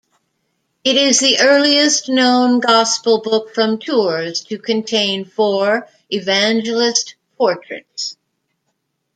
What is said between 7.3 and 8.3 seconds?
portraits.